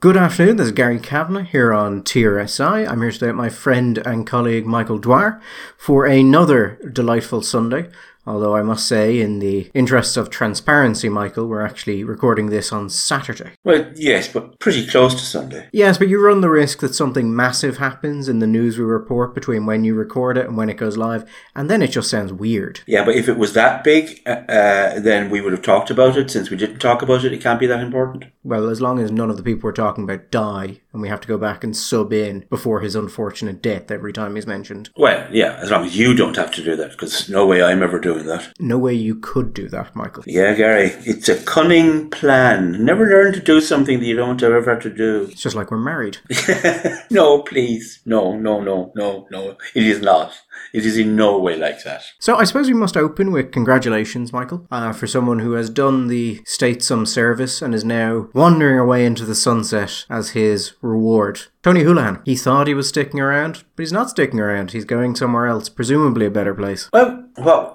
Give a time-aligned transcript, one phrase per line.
[0.00, 2.88] Good afternoon, this is Gary Kavanagh here on TRSI.
[2.88, 5.40] I'm here today with my friend and colleague Michael Dwyer
[5.76, 7.90] for another delightful Sunday.
[8.28, 12.90] Although I must say, in the interests of transparency, Michael, we're actually recording this on
[12.90, 13.52] Saturday.
[13.64, 15.70] Well, yes, but pretty close to Sunday.
[15.72, 19.34] Yes, but you run the risk that something massive happens in the news we report
[19.34, 21.24] between when you record it and when it goes live,
[21.56, 22.80] and then it just sounds weird.
[22.86, 26.18] Yeah, but if it was that big, uh, uh, then we would have talked about
[26.18, 26.30] it.
[26.30, 28.26] Since we didn't talk about it, it can't be that important.
[28.44, 31.20] Well, as long as none of the people we're talking about die, and we have
[31.20, 34.90] to go back and sub in before his unfortunate death every time he's mentioned.
[34.96, 37.82] Well, yeah, as long as you don't have to do that, because no way I'm
[37.82, 38.52] ever doing that.
[38.58, 40.24] No way you could do that, Michael.
[40.26, 42.84] Yeah, Gary, it's a cunning plan.
[42.84, 45.28] Never learn to do something that you don't ever have to do.
[45.30, 46.18] It's just like we're married.
[47.10, 48.00] no, please.
[48.04, 49.56] No, no, no, no, no.
[49.74, 50.32] It is not.
[50.72, 52.02] It is in no way like that.
[52.18, 56.08] So I suppose we must open with congratulations, Michael, uh, for someone who has done
[56.08, 61.40] the state some service and is now wandering away into the sunset as his reward.
[61.62, 64.70] Tony Holohan, he thought he was sticking around, but he's not sticking around.
[64.70, 66.88] He's going somewhere else, presumably a better place.
[66.92, 67.72] Well, uh,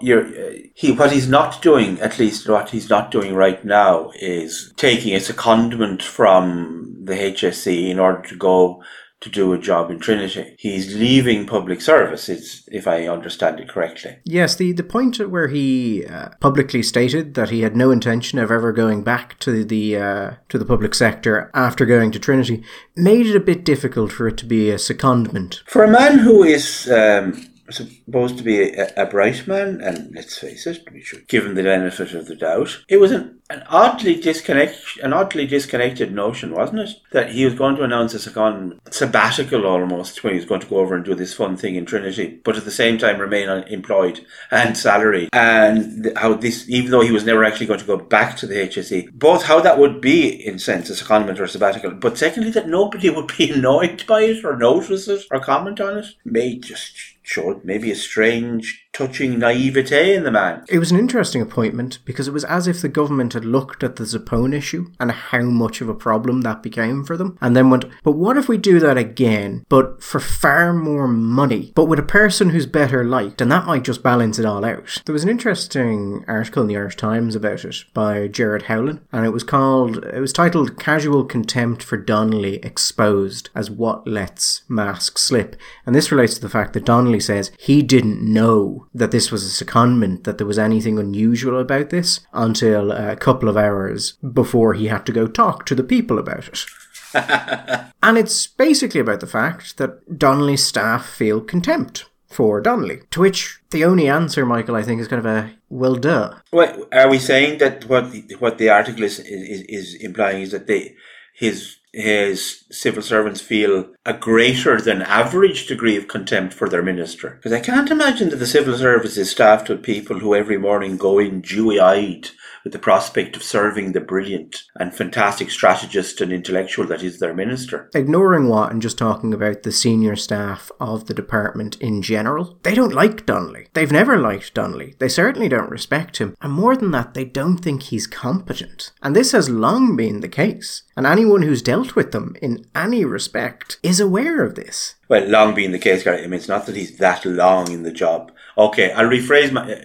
[0.74, 5.14] he, what he's not doing, at least what he's not doing right now, is taking
[5.14, 8.84] a secondment from the HSE in order to go
[9.24, 10.54] to do a job in Trinity.
[10.60, 12.28] He's leaving public service,
[12.68, 14.18] if I understand it correctly.
[14.26, 18.52] Yes, the, the point where he uh, publicly stated that he had no intention of
[18.52, 22.64] ever going back to the uh, to the public sector after going to Trinity
[22.98, 25.62] made it a bit difficult for it to be a secondment.
[25.68, 30.38] For a man who is um, supposed to be a, a, bright man, and let's
[30.38, 32.84] face it, we should give him the benefit of the doubt.
[32.88, 36.90] It was an, an oddly disconnect, an oddly disconnected notion, wasn't it?
[37.12, 40.68] That he was going to announce a second sabbatical almost when he was going to
[40.68, 43.50] go over and do this fun thing in Trinity, but at the same time remain
[43.68, 45.30] employed and salaried.
[45.34, 48.56] And how this, even though he was never actually going to go back to the
[48.56, 52.52] HSE, both how that would be in sense a secondment or a sabbatical, but secondly
[52.52, 56.56] that nobody would be annoyed by it or notice it or comment on it, may
[56.58, 60.64] just showed maybe a strange touching naivete in the man.
[60.70, 63.96] It was an interesting appointment because it was as if the government had looked at
[63.96, 67.70] the Zappone issue and how much of a problem that became for them and then
[67.70, 71.98] went, but what if we do that again, but for far more money, but with
[71.98, 75.02] a person who's better liked, and that might just balance it all out.
[75.06, 79.26] There was an interesting article in the Irish Times about it by Jared Howlin, and
[79.26, 85.18] it was called, it was titled Casual Contempt for Donnelly Exposed as What Lets Mask
[85.18, 85.56] Slip.
[85.86, 89.46] And this relates to the fact that Donnelly says he didn't know that this was
[89.46, 94.74] a secondment, that there was anything unusual about this until a couple of hours before
[94.74, 96.66] he had to go talk to the people about it.
[98.04, 103.02] and it's basically about the fact that Donnelly's staff feel contempt for Donnelly.
[103.12, 106.36] To which the only answer, Michael, I think, is kind of a well, duh.
[106.52, 110.52] What are we saying that what the, what the article is, is is implying is
[110.52, 110.96] that they
[111.36, 117.30] his his civil servants feel a greater than average degree of contempt for their minister.
[117.30, 120.98] Because I can't imagine that the civil service is staffed with people who every morning
[120.98, 122.30] go in dewy eyed
[122.64, 127.34] with the prospect of serving the brilliant and fantastic strategist and intellectual that is their
[127.34, 127.90] minister.
[127.94, 132.74] Ignoring what and just talking about the senior staff of the department in general, they
[132.74, 133.68] don't like Donnelly.
[133.74, 134.96] They've never liked Donnelly.
[135.00, 136.36] They certainly don't respect him.
[136.42, 138.92] And more than that, they don't think he's competent.
[139.02, 140.84] And this has long been the case.
[140.96, 144.96] And anyone who's dealt with them in any respect is aware of this.
[145.10, 146.20] Well, long being the case, Gary.
[146.20, 148.32] I mean, it's not that he's that long in the job.
[148.58, 149.80] Okay, I'll rephrase my, uh,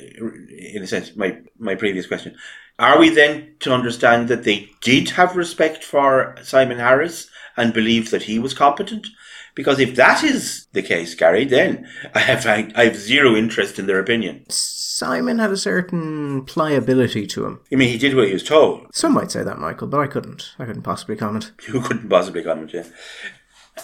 [0.75, 2.37] in a sense, my my previous question.
[2.79, 8.13] Are we then to understand that they did have respect for Simon Harris and believed
[8.13, 9.09] that he was competent?
[9.57, 13.87] Because if that is the case, Gary, then I have I have zero interest in
[13.87, 14.49] their opinion.
[14.49, 17.61] Simon had a certain pliability to him.
[17.69, 18.87] You mean he did what he was told?
[18.93, 20.53] Some might say that, Michael, but I couldn't.
[20.61, 21.51] I couldn't possibly comment.
[21.67, 22.85] You couldn't possibly comment, yeah.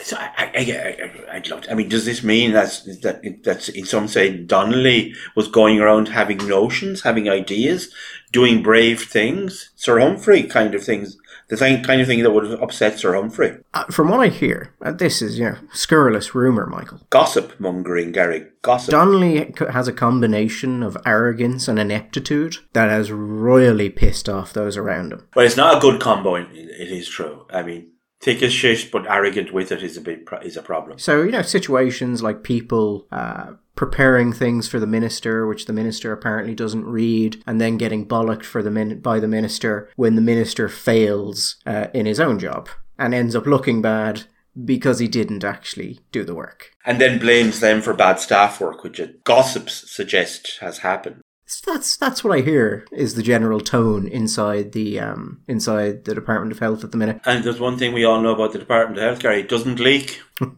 [0.03, 1.71] So I, I, I, would love to.
[1.71, 6.09] I mean, does this mean that's that that's in some say Donnelly was going around
[6.09, 7.93] having notions, having ideas,
[8.33, 11.17] doing brave things, Sir Humphrey kind of things,
[11.49, 13.59] the same kind of thing that would have upset Sir Humphrey.
[13.73, 17.01] Uh, from what I hear, uh, this is you know scurrilous rumor, Michael.
[17.11, 18.47] Gossip mongering, Gary.
[18.63, 18.93] Gossip.
[18.93, 25.13] Donnelly has a combination of arrogance and ineptitude that has royally pissed off those around
[25.13, 25.27] him.
[25.35, 26.37] Well, it's not a good combo.
[26.37, 27.47] It is true.
[27.51, 27.91] I mean
[28.25, 30.99] thick as shit but arrogant with it is a big pro- is a problem.
[30.99, 36.13] So you know situations like people uh, preparing things for the minister, which the minister
[36.13, 40.23] apparently doesn't read, and then getting bollocked for the min- by the minister when the
[40.23, 42.69] minister fails uh, in his own job
[42.99, 44.25] and ends up looking bad
[44.65, 46.71] because he didn't actually do the work.
[46.87, 51.21] And then blames them for bad staff work, which gossips suggest has happened.
[51.67, 56.53] That's that's what I hear is the general tone inside the um, inside the Department
[56.53, 57.21] of Health at the minute.
[57.25, 59.79] And there's one thing we all know about the Department of Health, Gary: it doesn't
[59.79, 60.21] leak.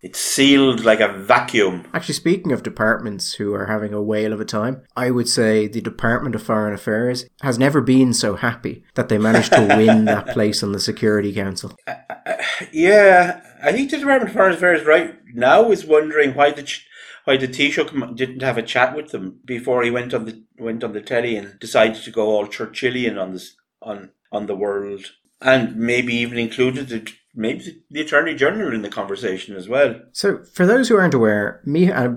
[0.00, 1.84] It's sealed like a vacuum.
[1.92, 5.66] Actually, speaking of departments who are having a whale of a time, I would say
[5.66, 10.04] the Department of Foreign Affairs has never been so happy that they managed to win
[10.04, 11.74] that place on the Security Council.
[11.86, 11.94] Uh,
[12.24, 12.36] uh,
[12.72, 16.62] yeah, I think the Department of Foreign Affairs right now is wondering why the.
[16.62, 16.87] Ch-
[17.28, 20.82] why the Taoiseach didn't have a chat with them before he went on the went
[20.82, 25.12] on the telly and decided to go all Churchillian on this on on the world,
[25.42, 27.06] and maybe even included the
[27.38, 30.00] maybe the Attorney General in the conversation as well.
[30.12, 32.10] So, for those who aren't aware, me, uh,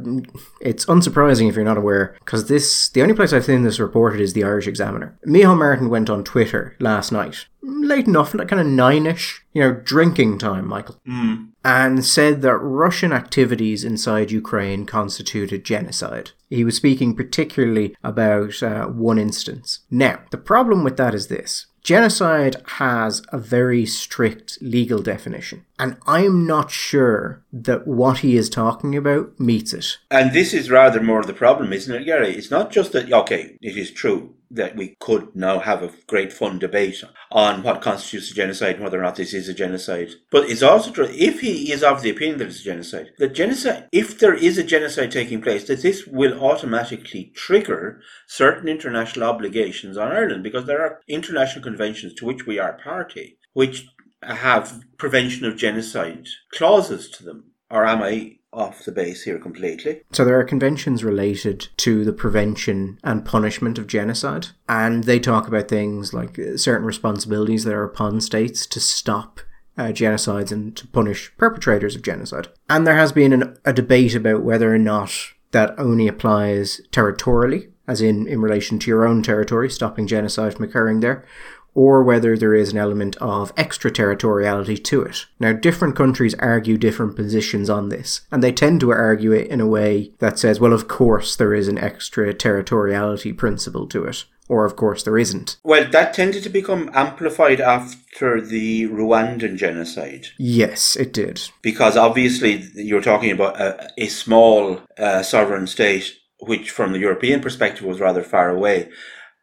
[0.60, 4.20] it's unsurprising if you're not aware, because this the only place I've seen this reported
[4.20, 5.18] is the Irish Examiner.
[5.26, 9.74] Micheál Martin went on Twitter last night, late enough, like kind of nine-ish, you know,
[9.74, 11.50] drinking time, Michael, mm.
[11.64, 16.32] and said that Russian activities inside Ukraine constituted genocide.
[16.50, 19.80] He was speaking particularly about uh, one instance.
[19.90, 21.68] Now, the problem with that is this.
[21.92, 28.51] Genocide has a very strict legal definition, and I'm not sure that what he is
[28.51, 29.98] talking about meets it.
[30.12, 32.36] And this is rather more the problem, isn't it, Gary?
[32.36, 36.31] It's not just that, okay, it is true that we could now have a great
[36.31, 40.10] fun debate on what constitutes a genocide and whether or not this is a genocide.
[40.30, 43.34] But it's also true, if he is of the opinion that it's a genocide, that
[43.34, 49.27] genocide, if there is a genocide taking place, that this will automatically trigger certain international
[49.27, 53.88] obligations on Ireland because there are international conventions to which we are party, which
[54.24, 57.52] have prevention of genocide clauses to them.
[57.70, 60.02] Or am I off the base here completely.
[60.12, 65.48] So there are conventions related to the prevention and punishment of genocide, and they talk
[65.48, 69.40] about things like uh, certain responsibilities that are upon states to stop
[69.78, 72.50] uh, genocides and to punish perpetrators of genocide.
[72.70, 75.14] And there has been an, a debate about whether or not
[75.52, 80.66] that only applies territorially, as in in relation to your own territory, stopping genocide from
[80.66, 81.26] occurring there,
[81.74, 85.26] or whether there is an element of extraterritoriality to it.
[85.40, 89.62] Now, different countries argue different positions on this, and they tend to argue it in
[89.62, 94.26] a way that says, well, of course there is an extraterritoriality principle to it.
[94.50, 95.56] Or, of course, there isn't.
[95.64, 100.28] Well, that tended to become amplified after the Rwandan genocide.
[100.38, 101.50] Yes, it did.
[101.62, 107.40] Because obviously, you're talking about a, a small uh, sovereign state, which, from the European
[107.40, 108.90] perspective, was rather far away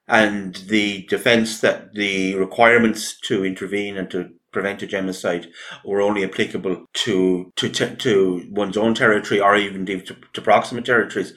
[0.09, 5.47] and the defense that the requirements to intervene and to prevent a genocide
[5.85, 10.01] were only applicable to to to one's own territory or even to,
[10.33, 11.35] to proximate territories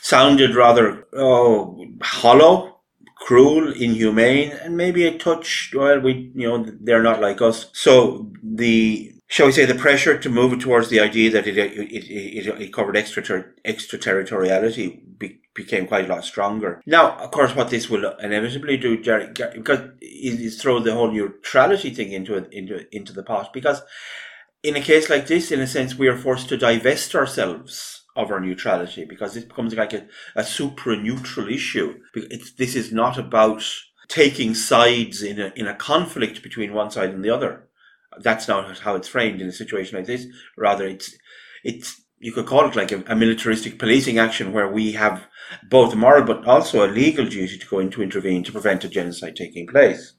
[0.00, 2.80] sounded rather oh hollow
[3.16, 7.70] cruel inhumane and maybe a touch well we you know they're not like us.
[7.72, 11.90] So the shall we say, the pressure to move towards the idea that it it,
[11.90, 13.22] it, it covered extra
[13.64, 16.82] extraterritoriality be, became quite a lot stronger.
[16.84, 21.94] Now, of course, what this will inevitably do, Jerry, because is throw the whole neutrality
[21.94, 23.54] thing into it, into into the pot.
[23.54, 23.80] Because
[24.62, 28.30] in a case like this, in a sense, we are forced to divest ourselves of
[28.30, 30.06] our neutrality because it becomes like a,
[30.36, 31.98] a supra-neutral issue.
[32.14, 33.64] It's, this is not about
[34.08, 37.70] taking sides in a in a conflict between one side and the other
[38.20, 40.26] that's not how it's framed in a situation like this.
[40.56, 41.16] Rather, it's
[41.64, 45.26] it's you could call it like a, a, militaristic policing action where we have
[45.68, 48.84] both a moral but also a legal duty to go in to intervene to prevent
[48.84, 50.14] a genocide taking place.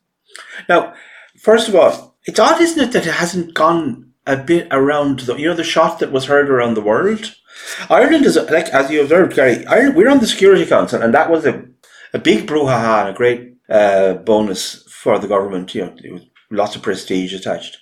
[0.67, 0.93] Now,
[1.39, 5.35] first of all, it's odd, isn't it, that it hasn't gone a bit around the
[5.35, 7.35] you know the shot that was heard around the world.
[7.89, 9.65] Ireland is like as you observed, Gary.
[9.65, 11.65] Ireland, we're on the Security Council, and that was a
[12.13, 15.73] a big brouhaha and a great uh, bonus for the government.
[15.75, 16.19] You know,
[16.51, 17.77] lots of prestige attached.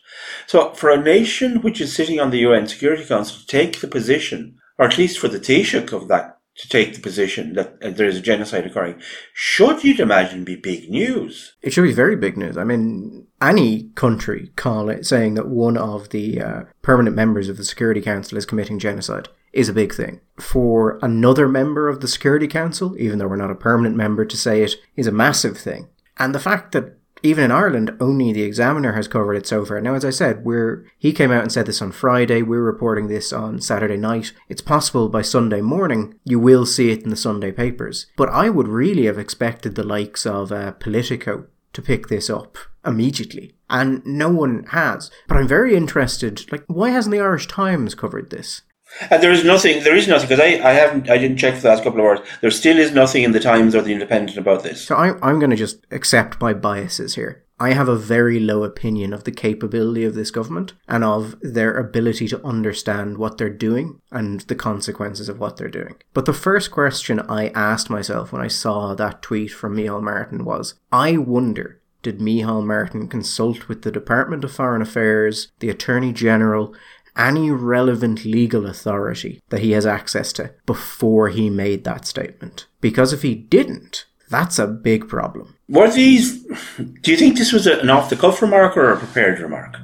[0.48, 3.88] So, for a nation which is sitting on the UN Security Council to take the
[3.88, 7.90] position, or at least for the Taoiseach of that to take the position that uh,
[7.90, 9.02] there is a genocide occurring,
[9.34, 11.54] should you'd imagine be big news.
[11.62, 12.58] It should be very big news.
[12.58, 17.58] I mean, any country call it saying that one of the uh, permanent members of
[17.58, 20.22] the Security Council is committing genocide is a big thing.
[20.40, 24.38] For another member of the Security Council, even though we're not a permanent member, to
[24.38, 25.90] say it is a massive thing.
[26.18, 29.80] And the fact that even in Ireland, only the Examiner has covered it so far.
[29.82, 32.42] Now, as I said, we're he came out and said this on Friday.
[32.42, 34.34] We're reporting this on Saturday night.
[34.50, 38.08] It's possible by Sunday morning you will see it in the Sunday papers.
[38.16, 42.58] But I would really have expected the likes of uh, Politico to pick this up
[42.86, 45.12] immediately, and no one has.
[45.28, 46.52] But I'm very interested.
[46.52, 48.62] Like, why hasn't the Irish Times covered this?
[49.10, 49.84] And there is nothing.
[49.84, 51.10] There is nothing because I, I haven't.
[51.10, 52.20] I didn't check for the last couple of hours.
[52.42, 54.86] There still is nothing in the Times or the Independent about this.
[54.86, 57.44] So I, I'm going to just accept my biases here.
[57.60, 61.78] I have a very low opinion of the capability of this government and of their
[61.78, 65.98] ability to understand what they're doing and the consequences of what they're doing.
[66.16, 70.44] But the first question I asked myself when I saw that tweet from Micheál Martin
[70.44, 76.12] was I wonder did Micheál Martin consult with the Department of Foreign Affairs, the Attorney
[76.12, 76.74] General,
[77.18, 82.68] any relevant legal authority that he has access to before he made that statement?
[82.80, 85.58] Because if he didn't, that's a big problem.
[85.68, 86.44] Were these?
[86.78, 89.76] Do you think this was an off-the-cuff remark or a prepared remark?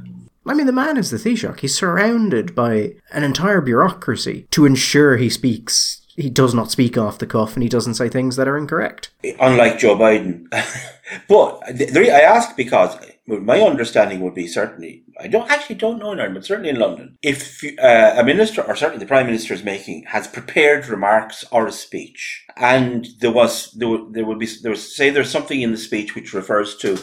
[0.45, 1.59] I mean, the man is the Taoiseach.
[1.59, 6.01] He's surrounded by an entire bureaucracy to ensure he speaks.
[6.15, 9.11] He does not speak off the cuff and he doesn't say things that are incorrect.
[9.39, 10.49] Unlike Joe Biden.
[11.27, 16.13] but the, I ask because my understanding would be certainly, I don't actually don't know
[16.13, 19.53] in Ireland, but certainly in London, if uh, a minister or certainly the prime minister
[19.53, 24.39] is making has prepared remarks or a speech, and there was there would, there would
[24.39, 26.97] be there was say there's something in the speech which refers to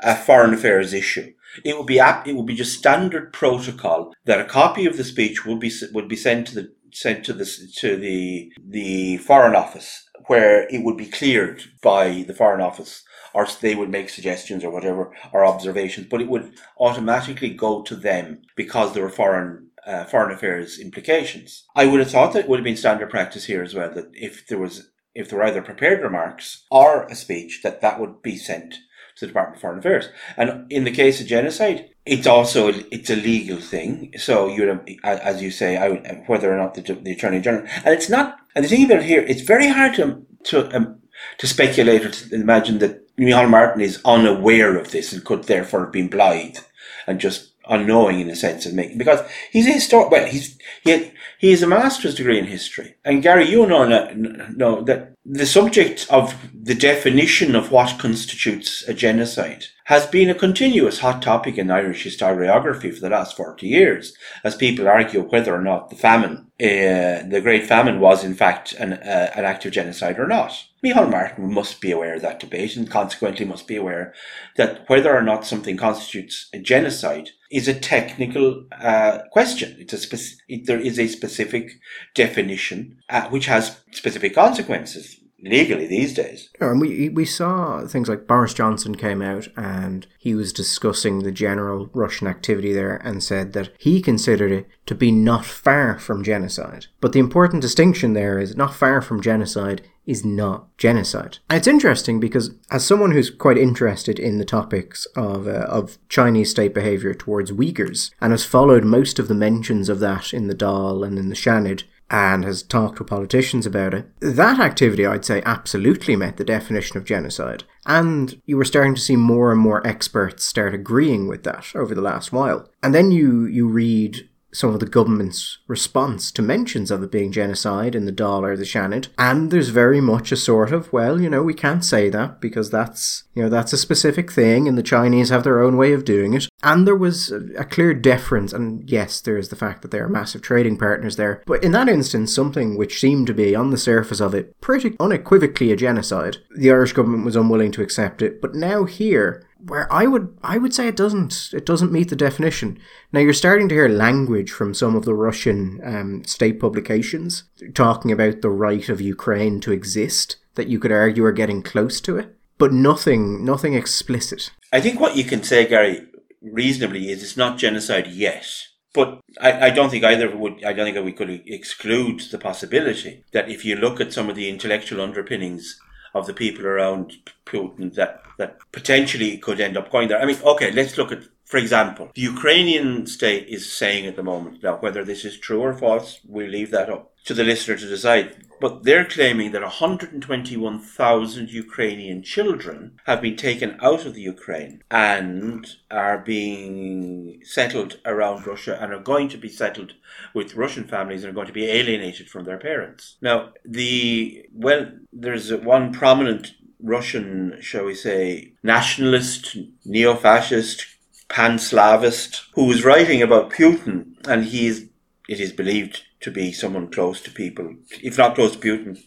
[0.00, 1.32] a foreign affairs issue.
[1.64, 5.46] It would be it would be just standard protocol that a copy of the speech
[5.46, 7.46] would be would be sent to the sent to the
[7.76, 13.02] to the the foreign office where it would be cleared by the foreign office
[13.34, 17.96] or they would make suggestions or whatever or observations, but it would automatically go to
[17.96, 21.64] them because there were foreign uh, foreign affairs implications.
[21.74, 24.10] I would have thought that it would have been standard practice here as well that
[24.12, 28.22] if there was if there were either prepared remarks or a speech that that would
[28.22, 28.74] be sent
[29.16, 30.08] to the Department of Foreign Affairs.
[30.36, 34.12] And in the case of genocide, it's also it's a legal thing.
[34.16, 38.08] So you as you say, I, whether or not the, the Attorney General, and it's
[38.08, 38.36] not.
[38.54, 41.00] And the thing about it here, it's very hard to to um,
[41.38, 45.80] to speculate or to imagine that Micheál Martin is unaware of this and could therefore
[45.80, 46.60] have been blind
[47.06, 49.20] and just unknowing in a sense of making because
[49.52, 50.10] he's a historian.
[50.10, 53.84] Well, he's he had, he has a master's degree in history, and Gary, you know
[53.84, 60.34] know that the subject of the definition of what constitutes a genocide has been a
[60.36, 65.52] continuous hot topic in Irish historiography for the last 40 years, as people argue whether
[65.52, 69.66] or not the famine, uh, the Great Famine, was in fact an, uh, an act
[69.66, 70.64] of genocide or not.
[70.84, 74.14] Micheál Martin must be aware of that debate and consequently must be aware
[74.56, 79.74] that whether or not something constitutes a genocide is a technical uh, question.
[79.80, 80.18] It's a
[80.48, 81.80] it, there is a specific
[82.14, 82.98] definition
[83.30, 86.50] which has specific consequences legally these days.
[86.60, 91.20] Yeah, and we we saw things like Boris Johnson came out and he was discussing
[91.20, 95.98] the general Russian activity there and said that he considered it to be not far
[95.98, 96.86] from genocide.
[97.00, 101.38] But the important distinction there is not far from genocide is not genocide.
[101.48, 105.98] And it's interesting because as someone who's quite interested in the topics of uh, of
[106.08, 110.48] Chinese state behavior towards Uyghurs and has followed most of the mentions of that in
[110.48, 114.06] the Dáil and in the Seanad and has talked with politicians about it.
[114.20, 117.64] That activity, I'd say, absolutely met the definition of genocide.
[117.86, 121.94] And you were starting to see more and more experts start agreeing with that over
[121.94, 122.68] the last while.
[122.82, 127.32] And then you, you read some of the government's response to mentions of it being
[127.32, 129.08] genocide in the Dáil or the Seanad.
[129.18, 132.70] And there's very much a sort of, well, you know, we can't say that because
[132.70, 136.04] that's, you know, that's a specific thing and the Chinese have their own way of
[136.04, 136.48] doing it.
[136.62, 140.08] And there was a clear deference, and yes, there is the fact that they are
[140.08, 141.42] massive trading partners there.
[141.46, 144.94] But in that instance, something which seemed to be, on the surface of it, pretty
[145.00, 148.42] unequivocally a genocide, the Irish government was unwilling to accept it.
[148.42, 152.16] But now here, where I would I would say it doesn't it doesn't meet the
[152.16, 152.78] definition.
[153.12, 158.12] Now you're starting to hear language from some of the Russian um, state publications talking
[158.12, 162.16] about the right of Ukraine to exist that you could argue are getting close to
[162.16, 164.50] it, but nothing nothing explicit.
[164.72, 166.06] I think what you can say, Gary,
[166.40, 168.46] reasonably is it's not genocide yet.
[168.92, 173.24] But I, I don't think either would I don't think we could exclude the possibility
[173.32, 175.78] that if you look at some of the intellectual underpinnings
[176.14, 177.12] of the people around
[177.46, 180.20] Putin that, that potentially could end up going there.
[180.20, 184.22] I mean, okay, let's look at, for example, the Ukrainian state is saying at the
[184.22, 187.76] moment, now whether this is true or false, we leave that up to the listener
[187.76, 188.46] to decide.
[188.60, 195.66] But they're claiming that 121,000 Ukrainian children have been taken out of the Ukraine and
[195.90, 199.94] are being settled around Russia and are going to be settled
[200.32, 203.16] with Russian families and are going to be alienated from their parents.
[203.20, 206.52] Now, the well, there's one prominent
[206.82, 210.86] Russian, shall we say, nationalist, neo-fascist,
[211.30, 214.88] pan-Slavist, who was writing about Putin, and he is,
[215.28, 218.98] it is believed to be someone close to people, if not close to Putin,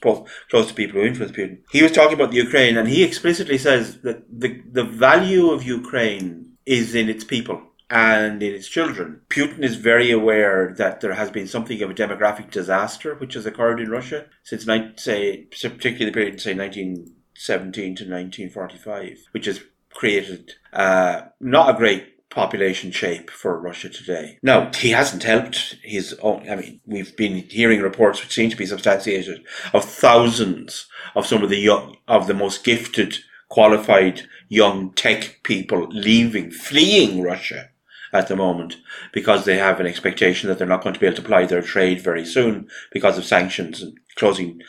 [0.49, 1.59] close to people who influence Putin.
[1.71, 5.63] He was talking about the Ukraine, and he explicitly says that the the value of
[5.63, 9.21] Ukraine is in its people and in its children.
[9.29, 13.45] Putin is very aware that there has been something of a demographic disaster which has
[13.45, 14.65] occurred in Russia since,
[14.95, 19.61] say, particularly the period, say, 1917 to 1945, which has
[19.91, 24.39] created uh, not a great population shape for Russia today.
[24.41, 26.49] Now, he hasn't helped his own.
[26.49, 31.43] I mean, we've been hearing reports which seem to be substantiated of thousands of some
[31.43, 37.69] of the young, of the most gifted, qualified young tech people leaving, fleeing Russia
[38.11, 38.77] at the moment
[39.11, 41.61] because they have an expectation that they're not going to be able to apply their
[41.61, 44.61] trade very soon because of sanctions and closing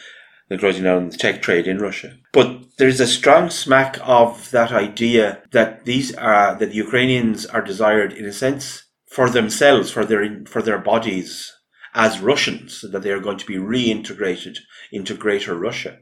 [0.54, 2.16] the closing down the tech trade in Russia.
[2.32, 7.62] But there's a strong smack of that idea that these are that the Ukrainians are
[7.62, 11.52] desired in a sense for themselves, for their for their bodies
[11.94, 14.58] as Russians, that they are going to be reintegrated
[14.90, 15.98] into Greater Russia,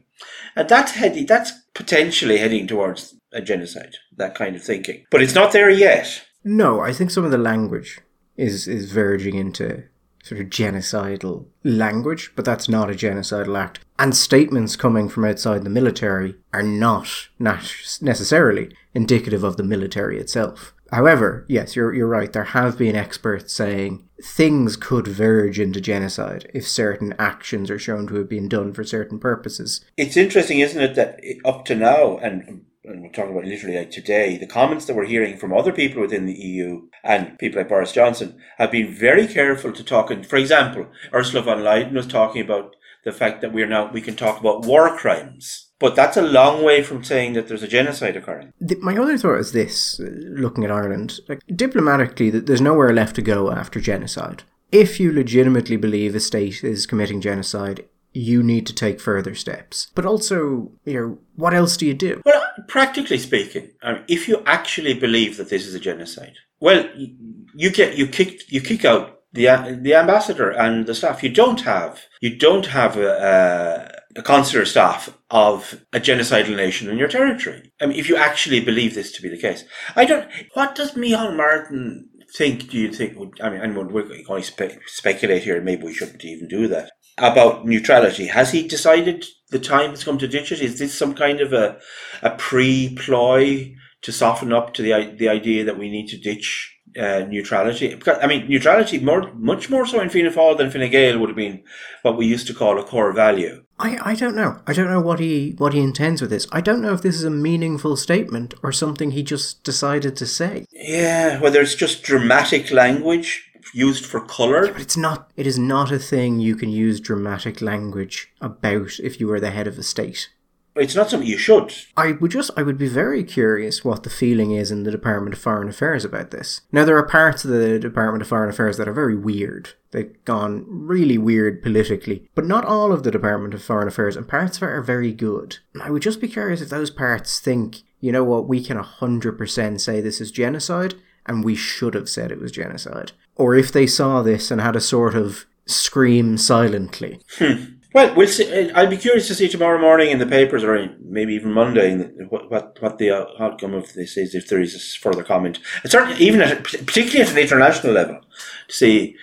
[0.55, 3.95] and that's heading that's potentially heading towards a genocide.
[4.17, 6.25] That kind of thinking, but it's not there yet.
[6.43, 8.01] No, I think some of the language
[8.37, 9.83] is is verging into
[10.23, 13.81] sort of genocidal language, but that's not a genocidal act.
[13.99, 17.07] And statements coming from outside the military are not,
[17.39, 20.73] necessarily indicative of the military itself.
[20.91, 22.31] However, yes, you're, you're right.
[22.31, 28.07] There have been experts saying things could verge into genocide if certain actions are shown
[28.07, 29.83] to have been done for certain purposes.
[29.97, 33.91] It's interesting, isn't it, that up to now, and and we're talking about literally like
[33.91, 37.69] today, the comments that we're hearing from other people within the EU and people like
[37.69, 40.11] Boris Johnson have been very careful to talk.
[40.11, 42.75] And for example, Ursula von Leyen was talking about
[43.05, 45.69] the fact that we're now we can talk about war crimes.
[45.79, 48.53] But that's a long way from saying that there's a genocide occurring.
[48.61, 53.21] The, my other thought is this: looking at Ireland, like diplomatically, there's nowhere left to
[53.21, 54.43] go after genocide.
[54.71, 59.91] If you legitimately believe a state is committing genocide, you need to take further steps.
[59.95, 62.21] But also, you know, what else do you do?
[62.25, 66.87] Well, practically speaking, I mean, if you actually believe that this is a genocide, well,
[66.95, 71.23] you get you kick you kick out the uh, the ambassador and the staff.
[71.23, 76.97] You don't have you don't have a, a, consular staff of a genocidal nation in
[76.97, 77.71] your territory.
[77.81, 79.65] I mean, if you actually believe this to be the case,
[79.95, 80.29] I don't.
[80.53, 82.69] What does Micheál Martin think?
[82.69, 83.17] Do you think?
[83.41, 85.59] I mean, anyone we're going to spe- speculate here.
[85.61, 88.27] Maybe we shouldn't even do that about neutrality.
[88.27, 90.61] Has he decided the time has come to ditch it?
[90.61, 91.79] Is this some kind of a
[92.21, 96.79] a pre ploy to soften up to the the idea that we need to ditch
[96.99, 97.95] uh, neutrality?
[97.95, 101.29] Because I mean, neutrality more much more so in Fianna Fáil than Fine Gael would
[101.29, 101.63] have been
[102.01, 103.63] what we used to call a core value.
[103.79, 104.61] I, I don't know.
[104.67, 106.47] I don't know what he what he intends with this.
[106.51, 110.25] I don't know if this is a meaningful statement or something he just decided to
[110.25, 110.65] say.
[110.71, 114.65] Yeah, whether it's just dramatic language used for color.
[114.65, 115.31] Yeah, but it's not.
[115.35, 119.51] It is not a thing you can use dramatic language about if you were the
[119.51, 120.29] head of a state.
[120.75, 121.71] It's not something you should.
[121.95, 125.35] I would just, I would be very curious what the feeling is in the Department
[125.35, 126.61] of Foreign Affairs about this.
[126.71, 129.73] Now, there are parts of the Department of Foreign Affairs that are very weird.
[129.91, 134.27] They've gone really weird politically, but not all of the Department of Foreign Affairs, and
[134.27, 135.59] parts of it are very good.
[135.79, 139.79] I would just be curious if those parts think, you know what, we can 100%
[139.79, 140.95] say this is genocide,
[141.27, 144.75] and we should have said it was genocide or if they saw this and had
[144.75, 147.19] a sort of scream silently.
[147.37, 147.63] Hmm.
[147.93, 148.71] Well, we'll see.
[148.71, 151.95] I'd be curious to see tomorrow morning in the papers, or maybe even Monday,
[152.27, 155.59] what what, what the outcome of this is, if there is further comment.
[155.83, 158.19] And certainly, even at, particularly at an international level,
[158.67, 159.15] to see,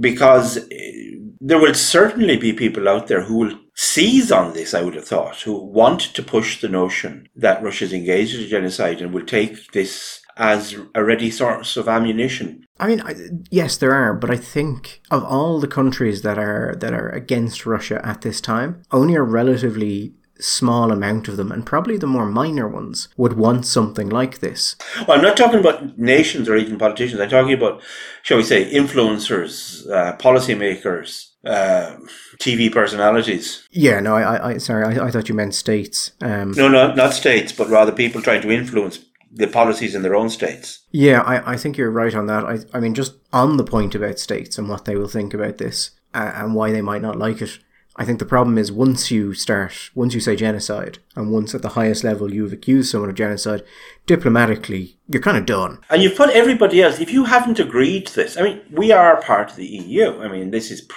[0.00, 4.72] because eh, there will certainly be people out there who will seize on this.
[4.72, 8.48] I would have thought, who want to push the notion that Russia is engaged in
[8.48, 12.64] genocide and will take this as a ready source of ammunition.
[12.80, 13.14] I mean, I,
[13.50, 17.66] yes, there are, but I think of all the countries that are that are against
[17.66, 22.26] Russia at this time, only a relatively small amount of them, and probably the more
[22.26, 24.76] minor ones, would want something like this.
[25.06, 27.20] Well, I'm not talking about nations or even politicians.
[27.20, 27.80] I'm talking about,
[28.22, 31.96] shall we say, influencers, uh, policymakers, uh,
[32.38, 33.68] TV personalities.
[33.70, 36.12] Yeah, no, I, I sorry, I, I thought you meant states.
[36.20, 38.98] Um, no, no, not states, but rather people trying to influence
[39.34, 40.84] the policies in their own states.
[40.92, 42.44] Yeah, I, I think you're right on that.
[42.44, 45.58] I, I mean, just on the point about states and what they will think about
[45.58, 47.58] this uh, and why they might not like it.
[47.96, 51.62] I think the problem is once you start, once you say genocide, and once at
[51.62, 53.62] the highest level you've accused someone of genocide,
[54.06, 55.78] diplomatically, you're kind of done.
[55.90, 59.22] And you've put everybody else, if you haven't agreed to this, I mean, we are
[59.22, 60.20] part of the EU.
[60.20, 60.88] I mean, this is,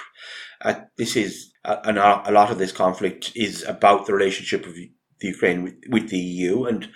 [0.62, 4.90] uh, this is, uh, a lot of this conflict is about the relationship of the
[5.20, 6.64] Ukraine with, with the EU.
[6.64, 6.88] And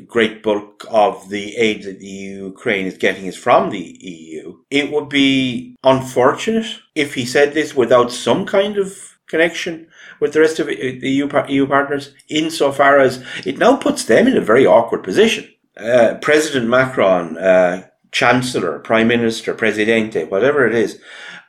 [0.00, 4.58] great bulk of the aid that the Ukraine is getting is from the EU.
[4.70, 9.88] It would be unfortunate if he said this without some kind of connection
[10.20, 14.36] with the rest of the EU, EU partners, insofar as it now puts them in
[14.36, 15.48] a very awkward position.
[15.76, 20.98] Uh, President Macron uh, chancellor, prime minister, presidente, whatever it is.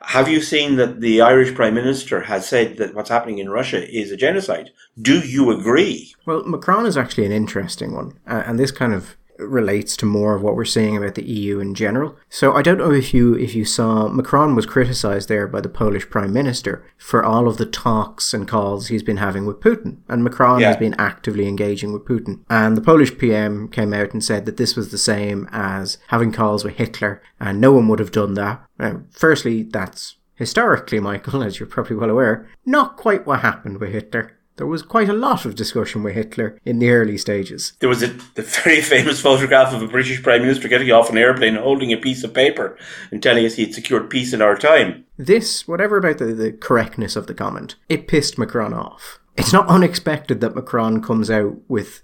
[0.02, 3.90] Have you seen that the Irish prime minister has said that what's happening in Russia
[3.90, 4.72] is a genocide?
[5.02, 6.14] Do you agree?
[6.26, 10.36] Well, Macron is actually an interesting one, uh, and this kind of relates to more
[10.36, 12.16] of what we're seeing about the EU in general.
[12.30, 15.70] So I don't know if you if you saw Macron was criticized there by the
[15.70, 19.98] Polish prime minister for all of the talks and calls he's been having with Putin.
[20.08, 20.68] And Macron Yeah.
[20.70, 22.40] has been actively engaging with Putin.
[22.50, 26.32] And the Polish PM came out and said that this was the same as having
[26.32, 28.62] calls with Hitler and no one would have done that.
[28.80, 33.92] Now, firstly, that's historically, Michael, as you're probably well aware, not quite what happened with
[33.92, 34.34] Hitler.
[34.58, 37.74] There was quite a lot of discussion with Hitler in the early stages.
[37.80, 41.18] There was a the very famous photograph of a British prime minister getting off an
[41.18, 42.78] airplane holding a piece of paper
[43.12, 45.06] and telling us he had secured peace in our time.
[45.18, 49.20] This, whatever about the, the correctness of the comment, it pissed Macron off.
[49.38, 52.02] It's not unexpected that Macron comes out with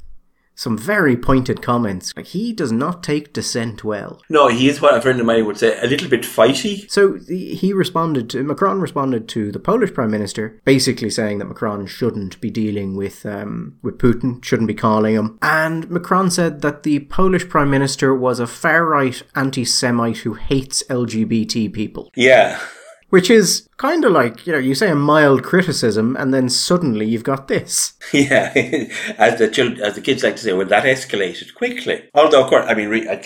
[0.56, 2.14] some very pointed comments.
[2.16, 4.22] Like, he does not take dissent well.
[4.30, 6.90] No, he is what a friend of mine would say, a little bit fighty.
[6.90, 11.86] So he responded to, Macron responded to the Polish Prime Minister, basically saying that Macron
[11.86, 15.38] shouldn't be dealing with, um, with Putin, shouldn't be calling him.
[15.42, 20.34] And Macron said that the Polish Prime Minister was a far right anti Semite who
[20.34, 22.12] hates LGBT people.
[22.16, 22.60] Yeah.
[23.14, 27.06] Which is kind of like, you know, you say a mild criticism and then suddenly
[27.06, 27.94] you've got this.
[28.12, 28.52] Yeah,
[29.20, 32.10] as the chil- as the kids like to say, well, that escalated quickly.
[32.16, 33.18] Although, of course, I mean, re- I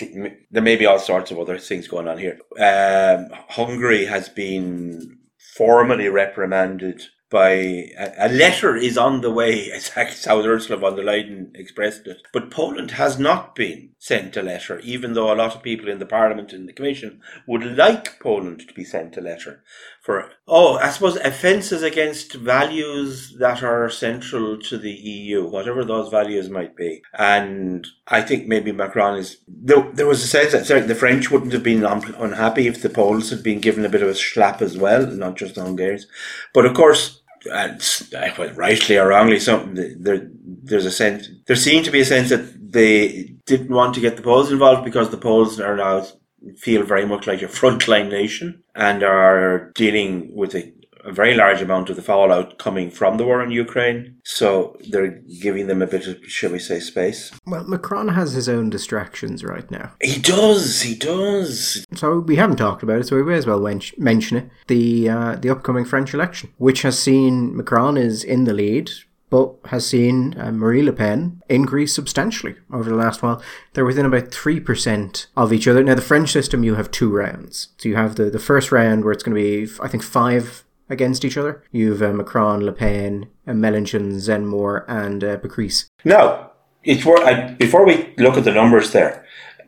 [0.50, 2.38] there may be all sorts of other things going on here.
[2.60, 5.16] Um, Hungary has been
[5.56, 11.04] formally reprimanded by a, a letter is on the way, as how Ursula von der
[11.04, 12.22] Leyen expressed it.
[12.32, 15.98] But Poland has not been sent a letter, even though a lot of people in
[15.98, 19.62] the Parliament and the Commission would like Poland to be sent a letter
[20.08, 26.08] for oh, I suppose offences against values that are central to the EU, whatever those
[26.08, 27.02] values might be.
[27.12, 29.82] And I think maybe Macron is there.
[29.92, 33.28] There was a sense that certainly the French wouldn't have been unhappy if the Poles
[33.28, 36.06] had been given a bit of a slap as well, not just the Hungarians.
[36.54, 37.80] But of course, and
[38.56, 40.28] rightly or wrongly, something there
[40.62, 44.16] there's a sense there seemed to be a sense that they didn't want to get
[44.16, 46.06] the Poles involved because the Poles are now
[46.56, 50.72] feel very much like a frontline nation and are dealing with a,
[51.04, 54.16] a very large amount of the fallout coming from the war in Ukraine.
[54.24, 57.32] So they're giving them a bit of, shall we say, space.
[57.46, 59.92] Well, Macron has his own distractions right now.
[60.02, 61.84] He does, he does.
[61.94, 63.60] So we haven't talked about it, so we may as well
[63.98, 64.50] mention it.
[64.66, 68.90] The uh, the upcoming French election, which has seen Macron is in the lead,
[69.30, 73.42] but has seen uh, Marine Le Pen increase substantially over the last while.
[73.72, 75.82] They're within about three percent of each other.
[75.82, 77.68] Now, the French system, you have two rounds.
[77.78, 80.64] So you have the the first round where it's going to be, I think, five
[80.88, 81.62] against each other.
[81.70, 85.86] You've uh, Macron, Le Pen, uh, Mélenchon, Zemmour, and uh, Pécresse.
[86.04, 86.52] Now,
[86.84, 89.26] it's I, before we look at the numbers there,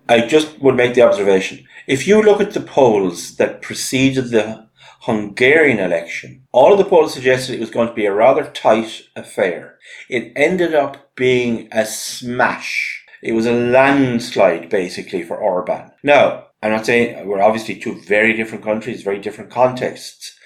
[0.08, 1.66] I just would make the observation.
[1.86, 4.68] If you look at the polls that preceded the
[5.02, 9.02] Hungarian election, all of the polls suggested it was going to be a rather tight
[9.16, 9.78] affair.
[10.08, 13.04] It ended up being a smash.
[13.22, 15.90] It was a landslide, basically, for Orban.
[16.02, 20.38] Now, I'm not saying we're obviously two very different countries, very different contexts.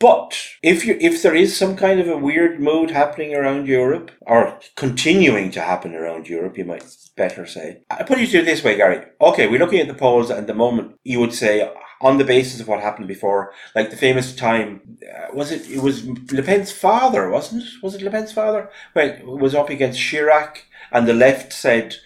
[0.00, 4.10] But if you if there is some kind of a weird mood happening around Europe,
[4.22, 6.84] or continuing to happen around Europe, you might
[7.16, 7.82] better say.
[7.90, 9.04] I put it to you this way, Gary.
[9.20, 10.96] Okay, we're looking at the polls at the moment.
[11.04, 15.34] You would say on the basis of what happened before, like the famous time, uh,
[15.34, 15.70] was it?
[15.70, 17.82] It was Le Pen's father, wasn't it?
[17.82, 18.70] Was it Le Pen's father?
[18.94, 20.60] Well, was up against Chirac,
[20.90, 21.96] and the left said,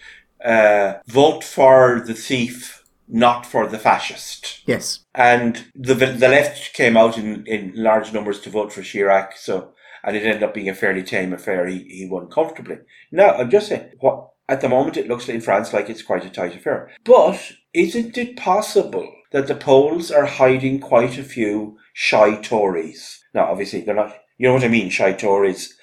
[0.43, 2.74] uh, "Vote for the thief,
[3.07, 4.99] not for the fascist." Yes.
[5.13, 9.37] and the the left came out in, in large numbers to vote for Chirac.
[9.37, 11.67] So, and it ended up being a fairly tame affair.
[11.67, 12.77] He he won comfortably.
[13.11, 16.25] Now, I'm just saying, what at the moment it looks in France like it's quite
[16.25, 16.91] a tight affair.
[17.03, 17.39] But
[17.73, 23.23] isn't it possible that the polls are hiding quite a few shy Tories?
[23.33, 24.15] Now, obviously, they're not.
[24.37, 24.89] You know what I mean?
[24.89, 25.75] Shy Tories.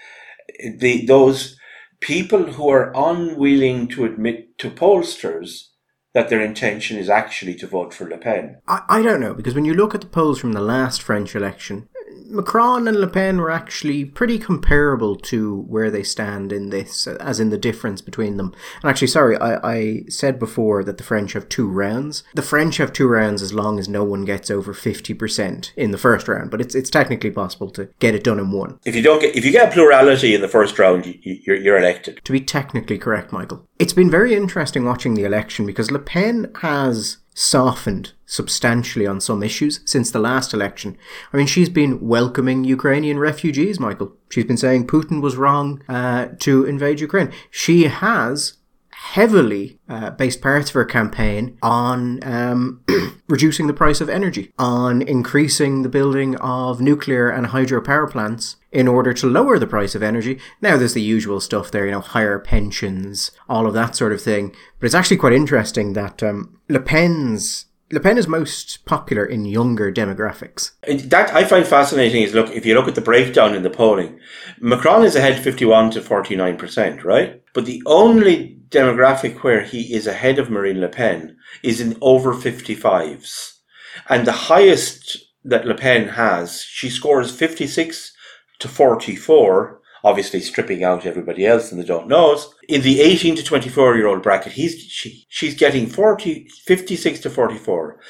[0.78, 1.56] The those
[2.00, 5.68] people who are unwilling to admit to pollsters
[6.14, 8.59] that their intention is actually to vote for Le Pen.
[8.68, 11.35] I, I don't know, because when you look at the polls from the last French
[11.35, 11.88] election,
[12.27, 17.38] Macron and Le Pen were actually pretty comparable to where they stand in this, as
[17.38, 18.55] in the difference between them.
[18.83, 22.25] And actually, sorry, I, I said before that the French have two rounds.
[22.35, 25.98] The French have two rounds as long as no one gets over 50% in the
[25.98, 28.79] first round, but it's, it's technically possible to get it done in one.
[28.85, 31.57] If you don't get, if you get a plurality in the first round, you, you're,
[31.57, 32.20] you're elected.
[32.25, 33.66] To be technically correct, Michael.
[33.79, 39.42] It's been very interesting watching the election because Le Pen has softened substantially on some
[39.42, 40.96] issues since the last election.
[41.32, 44.12] I mean, she's been welcoming Ukrainian refugees, Michael.
[44.30, 47.32] She's been saying Putin was wrong uh, to invade Ukraine.
[47.50, 48.54] She has
[49.02, 52.82] heavily uh, based parts of her campaign on um,
[53.28, 58.86] reducing the price of energy, on increasing the building of nuclear and hydropower plants in
[58.86, 60.38] order to lower the price of energy.
[60.62, 64.22] Now, there's the usual stuff there, you know, higher pensions, all of that sort of
[64.22, 64.54] thing.
[64.78, 69.44] But it's actually quite interesting that um, Le Pen's Le Pen is most popular in
[69.44, 70.70] younger demographics.
[71.10, 74.18] That I find fascinating is look if you look at the breakdown in the polling,
[74.60, 77.42] Macron is ahead fifty one to forty nine percent, right?
[77.52, 82.35] But the only demographic where he is ahead of Marine Le Pen is in over
[82.35, 83.61] fifty fives.
[84.08, 88.12] And the highest that Le Pen has, she scores fifty six
[88.58, 92.52] to forty four obviously stripping out everybody else and the don't knows.
[92.68, 97.30] In the 18 to 24 year old bracket, he's, she, she's getting 40, 56 to
[97.30, 98.00] 44.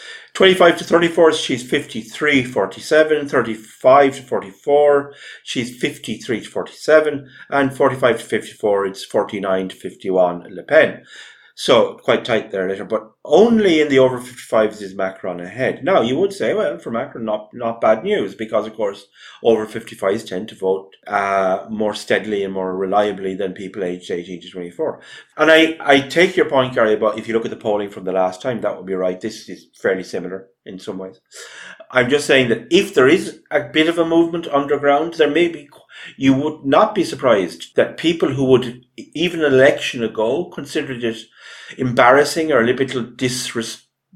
[0.43, 8.19] 25 to 34, she's 53, 47, 35 to 44, she's 53 to 47, and 45
[8.19, 11.05] to 54, it's 49 to 51 Le Pen.
[11.63, 15.85] So quite tight there later, but only in the over 55s is Macron ahead.
[15.85, 19.07] Now you would say, well, for Macron, not not bad news because of course
[19.45, 24.41] over 55s tend to vote uh, more steadily and more reliably than people aged 18
[24.41, 25.03] to 24.
[25.37, 28.03] And I I take your point, Gary, but if you look at the polling from
[28.03, 29.21] the last time, that would be right.
[29.21, 31.21] This is fairly similar in some ways.
[31.93, 35.47] I'm just saying that if there is a bit of a movement underground, there may
[35.47, 35.69] be
[36.17, 41.19] you would not be surprised that people who would even an election ago considered it
[41.79, 43.03] embarrassing or a little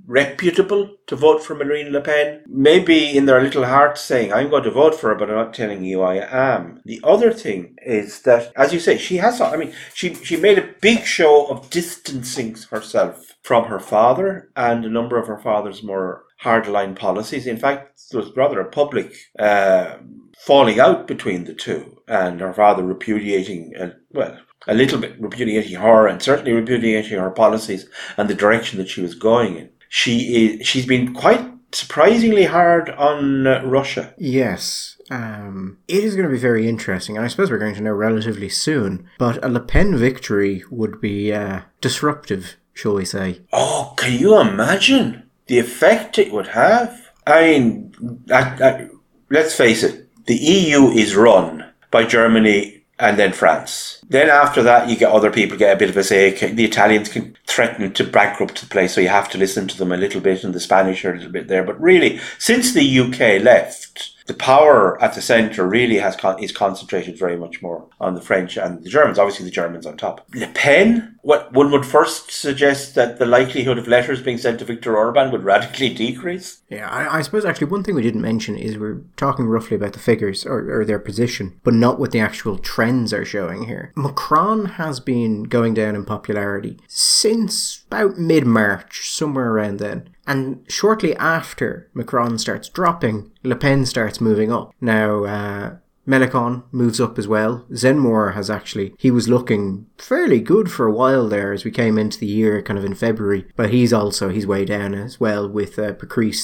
[0.07, 4.63] disreputable to vote for Marine Le Pen, maybe in their little hearts saying, I'm going
[4.63, 6.81] to vote for her, but I'm not telling you I am.
[6.85, 10.59] The other thing is that, as you say, she has, I mean, she, she made
[10.59, 15.83] a big show of distancing herself from her father and a number of her father's
[15.83, 17.47] more hardline policies.
[17.47, 19.97] In fact, there was rather a public uh,
[20.39, 24.39] falling out between the two, and her father repudiating, uh, well,
[24.69, 29.01] a little bit repudiating her and certainly repudiating her policies and the direction that she
[29.01, 29.71] was going in.
[29.97, 31.41] She is, she's been quite
[31.73, 34.13] surprisingly hard on uh, Russia.
[34.19, 35.01] Yes.
[35.11, 37.95] Um, it is going to be very interesting, and I suppose we're going to know
[37.95, 39.09] relatively soon.
[39.17, 43.41] But a Le Pen victory would be uh, disruptive, shall we say?
[43.55, 47.11] Oh, can you imagine the effect it would have?
[47.27, 48.89] I mean, I, I,
[49.31, 53.99] let's face it, the EU is run by Germany and then France.
[54.09, 56.31] Then after that, you get other people get a bit of a say.
[56.31, 59.93] The Italians can threaten to bankrupt the place, so you have to listen to them
[59.93, 61.63] a little bit, and the Spanish are a little bit there.
[61.63, 66.53] But really, since the UK left, the power at the centre really has con- is
[66.53, 69.19] concentrated very much more on the French and the Germans.
[69.19, 70.27] Obviously, the Germans on top.
[70.35, 74.65] Le Pen, what one would first suggest that the likelihood of letters being sent to
[74.65, 76.63] Viktor Orban would radically decrease.
[76.69, 79.93] Yeah, I, I suppose actually one thing we didn't mention is we're talking roughly about
[79.93, 83.93] the figures or, or their position, but not what the actual trends are showing here.
[83.97, 90.11] Macron has been going down in popularity since about mid March, somewhere around then.
[90.27, 94.73] And shortly after Macron starts dropping, Le Pen starts moving up.
[94.81, 97.65] Now, uh, Mélenchon moves up as well.
[97.71, 101.99] Zemmour has actually, he was looking fairly good for a while there as we came
[101.99, 103.47] into the year, kind of in February.
[103.57, 105.93] But he's also, he's way down as well with uh.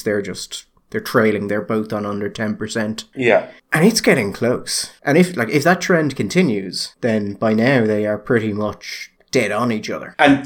[0.03, 1.49] They're just, they're trailing.
[1.49, 3.05] They're both on under 10%.
[3.15, 3.51] Yeah.
[3.73, 4.91] And it's getting close.
[5.05, 9.51] And if, like, if that trend continues, then by now they are pretty much dead
[9.51, 10.15] on each other.
[10.19, 10.39] And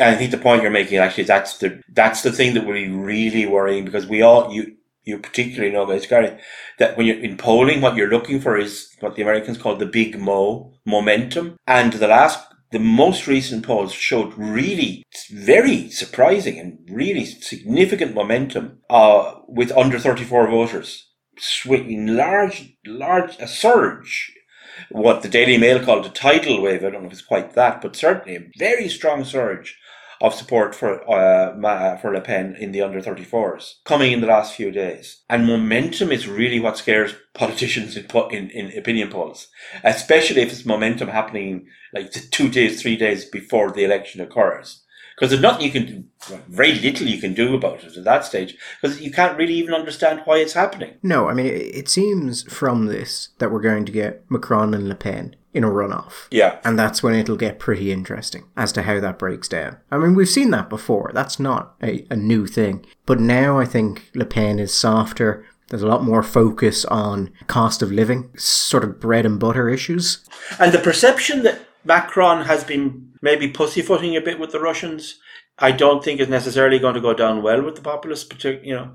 [0.00, 2.88] I think the point you're making actually that's the that's the thing that would be
[2.88, 6.38] really worrying because we all you you particularly know guys Gary
[6.78, 9.86] that when you're in polling what you're looking for is what the Americans call the
[9.86, 12.38] big mo momentum and the last
[12.70, 19.98] the most recent polls showed really very surprising and really significant momentum uh, with under
[19.98, 24.32] 34 voters swinging large large a surge
[24.90, 26.84] what the Daily Mail called a tidal wave.
[26.84, 29.78] I don't know if it's quite that, but certainly a very strong surge
[30.20, 34.54] of support for uh, for Le Pen in the under 34s coming in the last
[34.54, 35.22] few days.
[35.28, 39.48] And momentum is really what scares politicians in, in, in opinion polls,
[39.82, 44.83] especially if it's momentum happening like two days, three days before the election occurs
[45.14, 46.04] because there's nothing you can do,
[46.48, 49.74] very little you can do about it at that stage, because you can't really even
[49.74, 50.94] understand why it's happening.
[51.02, 54.94] No, I mean, it seems from this that we're going to get Macron and Le
[54.94, 56.26] Pen in a runoff.
[56.30, 56.58] Yeah.
[56.64, 59.78] And that's when it'll get pretty interesting as to how that breaks down.
[59.90, 61.12] I mean, we've seen that before.
[61.14, 62.84] That's not a, a new thing.
[63.06, 65.46] But now I think Le Pen is softer.
[65.68, 70.28] There's a lot more focus on cost of living, sort of bread and butter issues.
[70.58, 75.18] And the perception that Macron has been maybe pussyfooting a bit with the Russians.
[75.58, 78.74] I don't think is necessarily going to go down well with the populists, particularly, you
[78.74, 78.94] know,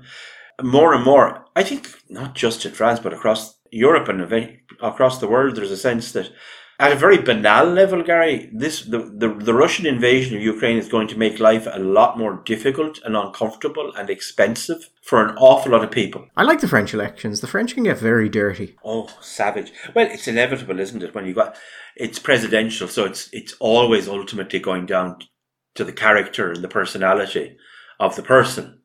[0.62, 1.46] more and more.
[1.56, 4.20] I think not just in France, but across Europe and
[4.80, 6.30] across the world, there's a sense that
[6.80, 10.88] at a very banal level, Gary, this the, the, the Russian invasion of Ukraine is
[10.88, 15.72] going to make life a lot more difficult and uncomfortable and expensive for an awful
[15.72, 16.26] lot of people.
[16.38, 17.42] I like the French elections.
[17.42, 18.76] The French can get very dirty.
[18.82, 19.72] Oh, savage.
[19.94, 21.14] Well, it's inevitable, isn't it?
[21.14, 21.54] When you got
[21.96, 25.18] it's presidential, so it's it's always ultimately going down
[25.74, 27.58] to the character and the personality
[28.00, 28.80] of the person.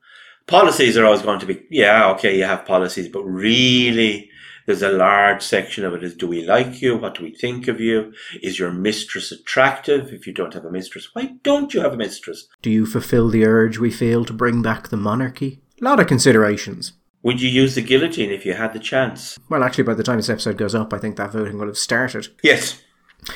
[0.47, 4.29] Policies are always going to be, yeah, okay, you have policies, but really
[4.65, 6.97] there's a large section of it is do we like you?
[6.97, 8.13] What do we think of you?
[8.41, 10.11] Is your mistress attractive?
[10.11, 12.47] If you don't have a mistress, why don't you have a mistress?
[12.61, 15.61] Do you fulfill the urge we feel to bring back the monarchy?
[15.81, 16.93] A lot of considerations.
[17.23, 19.37] Would you use the guillotine if you had the chance?
[19.49, 21.77] Well, actually, by the time this episode goes up, I think that voting will have
[21.77, 22.27] started.
[22.43, 22.81] Yes.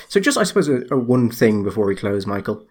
[0.08, 2.68] So, just I suppose a, a one thing before we close, Michael.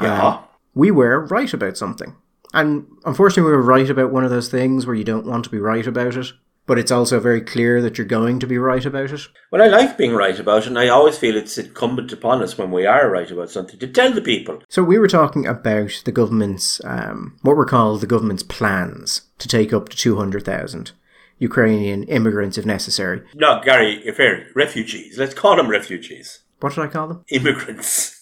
[0.00, 0.22] Yeah.
[0.22, 0.44] Um,
[0.74, 2.14] we were right about something.
[2.52, 5.50] And unfortunately, we were right about one of those things where you don't want to
[5.50, 6.32] be right about it
[6.70, 9.26] but it's also very clear that you're going to be right about it.
[9.50, 12.56] Well, I like being right about it, and I always feel it's incumbent upon us
[12.56, 14.62] when we are right about something to tell the people.
[14.68, 19.48] So we were talking about the government's, um, what were called the government's plans to
[19.48, 20.92] take up to 200,000
[21.40, 23.22] Ukrainian immigrants if necessary.
[23.34, 25.18] No, Gary, fair, refugees.
[25.18, 26.38] Let's call them refugees.
[26.60, 27.24] What should I call them?
[27.30, 28.19] Immigrants.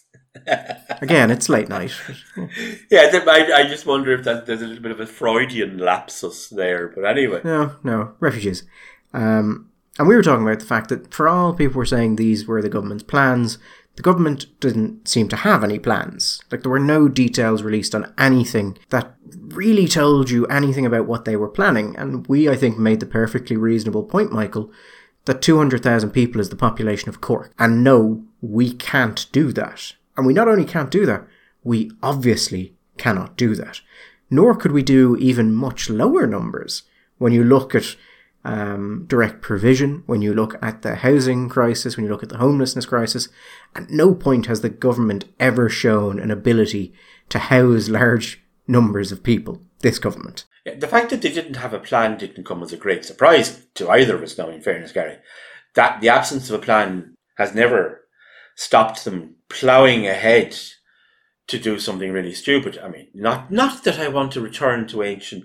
[1.00, 1.92] Again, it's late night.
[2.90, 6.48] yeah, I, I just wonder if that there's a little bit of a Freudian lapsus
[6.48, 6.88] there.
[6.88, 7.40] But anyway.
[7.44, 8.64] No, no, refugees.
[9.12, 12.46] Um, and we were talking about the fact that for all people were saying these
[12.46, 13.58] were the government's plans,
[13.96, 16.40] the government didn't seem to have any plans.
[16.52, 19.16] Like there were no details released on anything that
[19.48, 21.96] really told you anything about what they were planning.
[21.96, 24.70] And we, I think, made the perfectly reasonable point, Michael,
[25.24, 27.52] that 200,000 people is the population of Cork.
[27.58, 29.94] And no, we can't do that.
[30.18, 31.24] And we not only can't do that,
[31.62, 33.80] we obviously cannot do that.
[34.28, 36.82] Nor could we do even much lower numbers
[37.18, 37.94] when you look at
[38.44, 42.38] um, direct provision, when you look at the housing crisis, when you look at the
[42.38, 43.28] homelessness crisis.
[43.76, 46.92] At no point has the government ever shown an ability
[47.28, 49.62] to house large numbers of people.
[49.80, 50.46] This government.
[50.64, 53.88] The fact that they didn't have a plan didn't come as a great surprise to
[53.88, 55.18] either of us now, in fairness, Gary.
[55.74, 58.00] That the absence of a plan has never
[58.56, 60.56] stopped them ploughing ahead
[61.48, 62.78] to do something really stupid.
[62.78, 65.44] I mean, not not that I want to return to ancient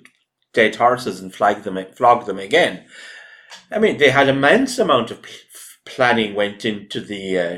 [0.54, 2.86] dead horses and flag them, flog them again.
[3.72, 5.26] I mean, they had immense amount of
[5.86, 7.58] planning went into the uh,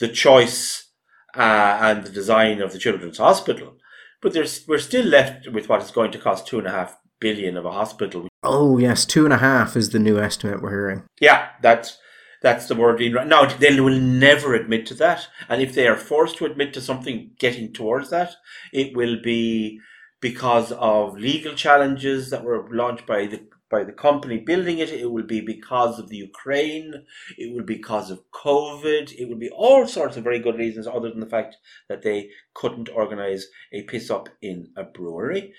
[0.00, 0.90] the choice
[1.36, 3.76] uh, and the design of the children's hospital,
[4.20, 6.96] but there's we're still left with what is going to cost two and a half
[7.20, 8.28] billion of a hospital.
[8.42, 11.04] Oh yes, two and a half is the new estimate we're hearing.
[11.20, 11.98] Yeah, that's
[12.46, 13.00] that's the word.
[13.26, 15.26] Now, they will never admit to that.
[15.48, 18.36] And if they are forced to admit to something getting towards that,
[18.72, 19.80] it will be
[20.20, 24.90] because of legal challenges that were launched by the by the company building it.
[24.90, 26.94] It will be because of the Ukraine.
[27.36, 29.12] It will be because of COVID.
[29.18, 31.56] It will be all sorts of very good reasons, other than the fact
[31.88, 35.52] that they couldn't organize a piss up in a brewery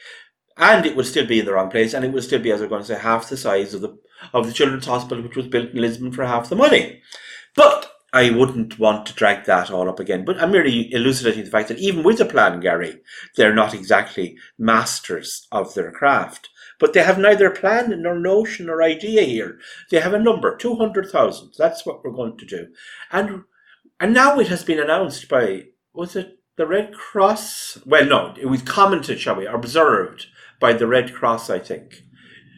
[0.58, 2.60] and it would still be in the wrong place, and it would still be, as
[2.60, 3.96] we're going to say, half the size of the
[4.34, 7.02] of the children's hospital, which was built in Lisbon for half the money.
[7.56, 10.26] But I wouldn't want to drag that all up again.
[10.26, 13.02] But I'm merely elucidating the fact that even with a plan, Gary,
[13.36, 16.50] they're not exactly masters of their craft.
[16.80, 19.60] But they have neither plan nor notion or idea here.
[19.90, 21.54] They have a number, 200,000.
[21.58, 22.68] That's what we're going to do.
[23.12, 23.44] And
[24.00, 27.80] and now it has been announced by, was it the Red Cross?
[27.86, 30.28] Well, no, it was commented, shall we, observed
[30.60, 32.04] by the Red Cross, I think.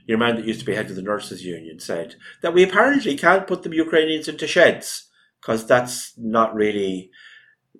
[0.09, 3.15] Your man that used to be head of the Nurses Union said that we apparently
[3.15, 5.07] can't put the Ukrainians into sheds
[5.39, 7.11] because that's not really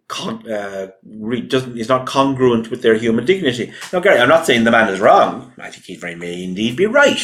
[0.08, 3.74] con- uh, re- doesn't is not congruent with their human dignity.
[3.92, 5.54] Now, Gary, I'm not saying the man is wrong.
[5.58, 7.20] I think he very may indeed be right.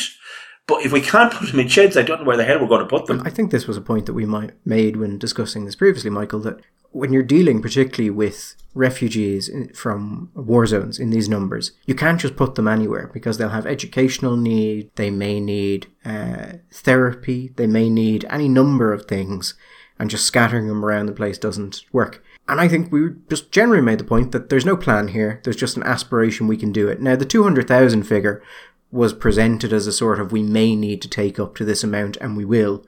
[0.66, 2.68] But if we can't put them in sheds, I don't know where the hell we're
[2.68, 3.22] going to put them.
[3.24, 6.40] I think this was a point that we might made when discussing this previously, Michael.
[6.40, 6.62] That
[6.96, 12.38] when you're dealing particularly with refugees from war zones in these numbers, you can't just
[12.38, 17.90] put them anywhere because they'll have educational need, they may need uh, therapy, they may
[17.90, 19.56] need any number of things,
[20.00, 22.24] and just scattering them around the place doesn't work.
[22.48, 25.58] And I think we just generally made the point that there's no plan here, there's
[25.58, 27.02] just an aspiration we can do it.
[27.02, 28.42] Now, the 200,000 figure
[28.90, 32.16] was presented as a sort of we may need to take up to this amount
[32.18, 32.86] and we will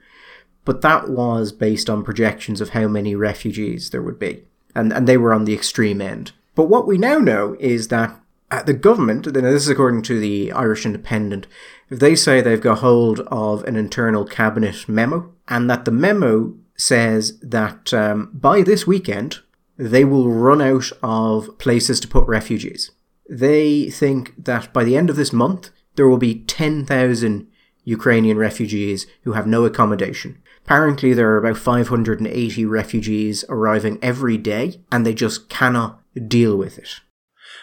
[0.68, 4.44] but that was based on projections of how many refugees there would be.
[4.74, 6.32] And, and they were on the extreme end.
[6.54, 8.20] But what we now know is that
[8.66, 11.46] the government, this is according to the Irish Independent,
[11.88, 16.52] if they say they've got hold of an internal cabinet memo, and that the memo
[16.76, 19.38] says that um, by this weekend,
[19.78, 22.90] they will run out of places to put refugees.
[23.26, 27.46] They think that by the end of this month, there will be 10,000
[27.84, 30.42] Ukrainian refugees who have no accommodation.
[30.68, 36.76] Apparently, there are about 580 refugees arriving every day, and they just cannot deal with
[36.76, 37.00] it.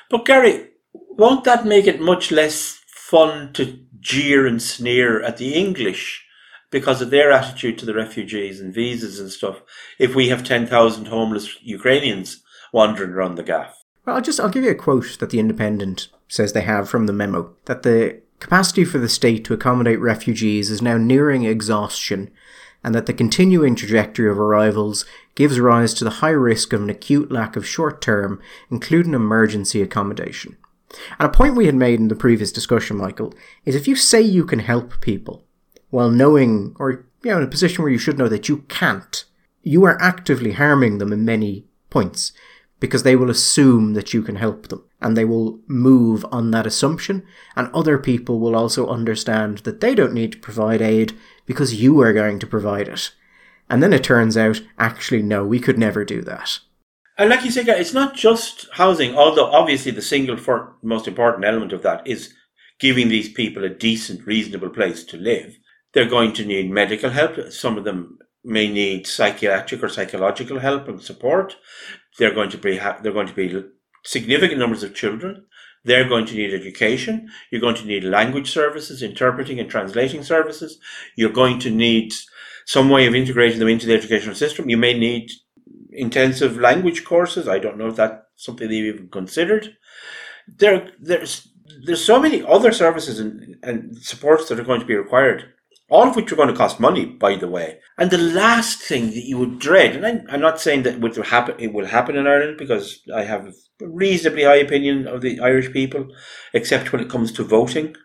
[0.10, 5.54] But Gary, won't that make it much less fun to jeer and sneer at the
[5.54, 6.26] English
[6.72, 9.62] because of their attitude to the refugees and visas and stuff
[10.00, 12.42] if we have 10,000 homeless Ukrainians
[12.74, 13.84] wandering around the gaff?
[14.08, 17.06] Well, I'll just I'll give you a quote that the Independent says they have from
[17.06, 22.32] the memo that the capacity for the state to accommodate refugees is now nearing exhaustion
[22.86, 26.90] and that the continuing trajectory of arrivals gives rise to the high risk of an
[26.92, 30.56] acute lack of short term, including emergency accommodation.
[31.20, 33.34] And a point we had made in the previous discussion, Michael,
[33.66, 35.44] is if you say you can help people
[35.90, 39.26] while knowing, or you know, in a position where you should know that you can't,
[39.64, 42.34] you are actively harming them in many points
[42.80, 46.68] because they will assume that you can help them and they will move on that
[46.68, 47.26] assumption.
[47.56, 52.00] And other people will also understand that they don't need to provide aid because you
[52.02, 53.12] are going to provide it.
[53.70, 56.60] And then it turns out, actually, no, we could never do that.
[57.18, 60.38] And like you say, it's not just housing, although obviously the single
[60.84, 62.34] most important element of that is
[62.80, 65.56] giving these people a decent, reasonable place to live.
[65.94, 67.52] They're going to need medical help.
[67.52, 71.56] Some of them may need psychiatric or psychological help and support.
[72.20, 73.64] They're going to be they're going to be
[74.04, 75.46] significant numbers of children.
[75.86, 77.30] They're going to need education.
[77.52, 80.80] You're going to need language services, interpreting and translating services.
[81.16, 82.14] You're going to need
[82.66, 84.70] some way of integrating them into the educational system.
[84.70, 85.32] You may need
[85.92, 87.48] intensive language courses.
[87.48, 89.78] I don't know if that's something they've even considered.
[90.48, 91.48] There, there's
[91.84, 95.55] there's so many other services and, and supports that are going to be required
[95.90, 97.80] all of which are going to cost money, by the way.
[97.98, 101.24] And the last thing that you would dread, and I'm, I'm not saying that will
[101.24, 103.54] happen, it will happen in Ireland because I have a
[103.88, 106.08] reasonably high opinion of the Irish people,
[106.54, 107.96] except when it comes to voting.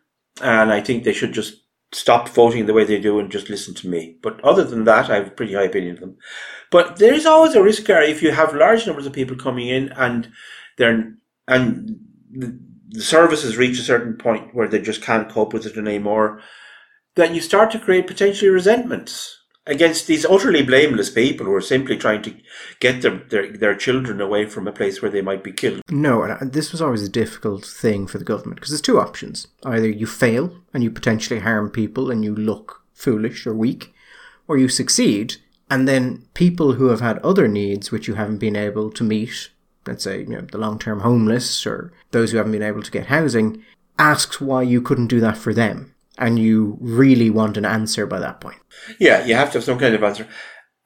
[0.43, 1.55] And I think they should just
[1.93, 4.19] stop voting the way they do and just listen to me.
[4.23, 6.17] But other than that, I have a pretty high opinion of them.
[6.71, 9.69] But there is always a risk, Gary, if you have large numbers of people coming
[9.69, 10.31] in and
[10.77, 11.15] they're,
[11.49, 11.99] and
[12.31, 12.61] the,
[12.91, 16.41] the services reach a certain point where they just can't cope with it anymore
[17.15, 21.97] then you start to create potentially resentments against these utterly blameless people who are simply
[21.97, 22.35] trying to
[22.81, 25.83] get their, their, their children away from a place where they might be killed.
[25.91, 28.99] No, and uh, this was always a difficult thing for the government because there's two
[28.99, 29.47] options.
[29.65, 33.95] Either you fail and you potentially harm people and you look foolish or weak,
[34.49, 35.37] or you succeed
[35.71, 39.51] and then people who have had other needs which you haven't been able to meet,
[39.87, 43.07] let's say, you know, the long-term homeless or those who haven't been able to get
[43.07, 43.63] housing,
[43.99, 45.90] asks why you couldn't do that for them
[46.21, 48.59] and you really want an answer by that point.
[49.01, 50.29] Yeah, you have to have some kind of answer.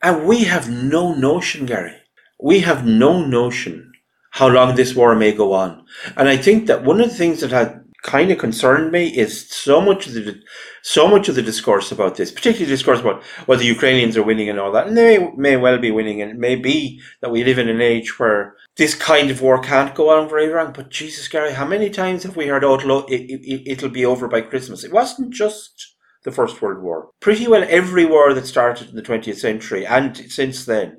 [0.03, 1.97] And we have no notion, Gary.
[2.41, 3.93] We have no notion
[4.31, 5.85] how long this war may go on.
[6.17, 9.49] And I think that one of the things that had kind of concerned me is
[9.49, 10.41] so much of the
[10.83, 14.61] so much of the discourse about this, particularly discourse about whether Ukrainians are winning and
[14.61, 17.59] all that, and they may, well be winning, and it may be that we live
[17.59, 20.73] in an age where this kind of war can't go on very long.
[20.75, 24.05] But Jesus, Gary, how many times have we heard, oh, it'll, it, it, it'll be
[24.05, 24.85] over by Christmas?
[24.85, 27.09] It wasn't just the First World War.
[27.21, 30.99] Pretty well every war that started in the 20th century and since then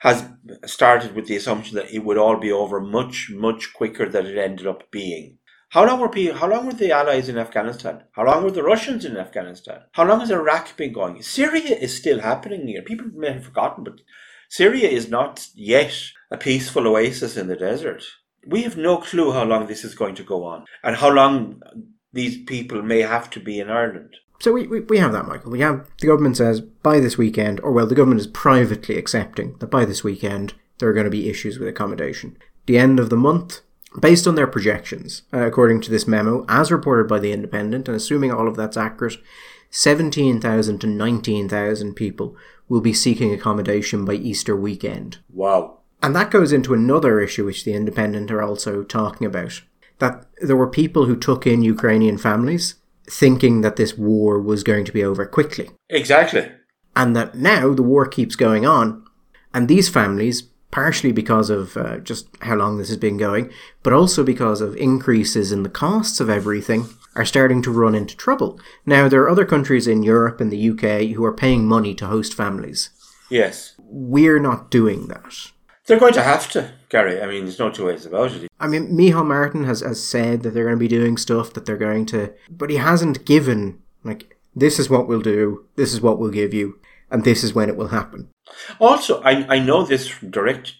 [0.00, 0.28] has
[0.64, 4.38] started with the assumption that it would all be over much, much quicker than it
[4.38, 5.38] ended up being.
[5.76, 8.02] How long were people, how long were the Allies in Afghanistan?
[8.12, 9.82] How long were the Russians in Afghanistan?
[9.92, 11.20] How long has Iraq been going?
[11.20, 12.80] Syria is still happening here.
[12.80, 14.00] People may have forgotten, but
[14.48, 15.92] Syria is not yet
[16.30, 18.02] a peaceful oasis in the desert.
[18.46, 21.60] We have no clue how long this is going to go on and how long
[22.10, 24.16] these people may have to be in Ireland.
[24.40, 25.50] So we, we, we have that, Michael.
[25.50, 29.58] We have the government says by this weekend, or well, the government is privately accepting
[29.58, 32.38] that by this weekend there are going to be issues with accommodation.
[32.64, 33.60] The end of the month,
[34.00, 37.96] based on their projections, uh, according to this memo, as reported by the Independent, and
[37.96, 39.16] assuming all of that's accurate,
[39.70, 42.36] 17,000 to 19,000 people
[42.68, 45.18] will be seeking accommodation by Easter weekend.
[45.32, 45.78] Wow.
[46.02, 49.62] And that goes into another issue which the Independent are also talking about
[49.98, 52.74] that there were people who took in Ukrainian families
[53.08, 55.70] thinking that this war was going to be over quickly.
[55.88, 56.50] Exactly.
[56.94, 59.04] And that now the war keeps going on,
[59.54, 63.50] and these families, partially because of uh, just how long this has been going,
[63.82, 68.16] but also because of increases in the costs of everything, are starting to run into
[68.16, 68.60] trouble.
[68.84, 72.06] Now, there are other countries in Europe and the UK who are paying money to
[72.06, 72.90] host families.
[73.30, 73.74] Yes.
[73.78, 75.50] We're not doing that.
[75.86, 77.22] They're going to have to, Gary.
[77.22, 78.50] I mean, there's no two ways about it.
[78.58, 81.64] I mean, Micheál Martin has, has said that they're going to be doing stuff, that
[81.64, 82.34] they're going to.
[82.50, 86.52] But he hasn't given, like, this is what we'll do, this is what we'll give
[86.52, 88.28] you, and this is when it will happen.
[88.80, 90.74] Also, I, I know this from direct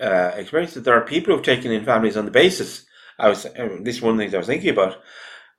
[0.00, 2.86] uh, experience that there are people who've taken in families on the basis.
[3.18, 4.96] I was, uh, this is one of the things I was thinking about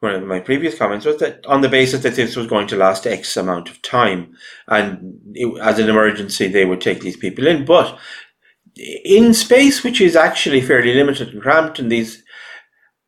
[0.04, 2.76] one of my previous comments was that on the basis that this was going to
[2.76, 4.36] last X amount of time,
[4.68, 7.64] and it, as an emergency, they would take these people in.
[7.64, 7.98] But
[8.76, 12.22] in space, which is actually fairly limited and cramped, and these,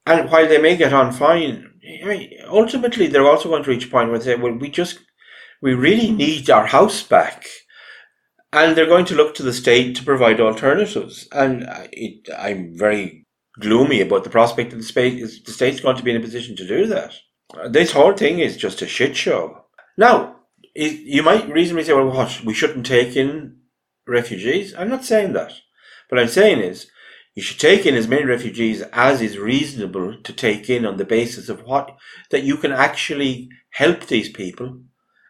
[0.06, 3.88] and while they may get on fine, I mean, ultimately they're also going to reach
[3.88, 5.00] a point where they say, "Well, we just,
[5.62, 7.46] we really need our house back."
[8.56, 11.28] And they're going to look to the state to provide alternatives.
[11.34, 13.26] And it, I'm very
[13.60, 16.56] gloomy about the prospect that the, space, the state's going to be in a position
[16.56, 17.16] to do that.
[17.54, 19.66] Uh, this whole thing is just a shit show.
[19.98, 20.38] Now,
[20.74, 22.46] you might reasonably say, well, what?
[22.46, 23.58] We shouldn't take in
[24.08, 24.74] refugees.
[24.74, 25.52] I'm not saying that.
[26.08, 26.88] What I'm saying is,
[27.34, 31.04] you should take in as many refugees as is reasonable to take in on the
[31.04, 31.98] basis of what,
[32.32, 34.80] that you can actually help these people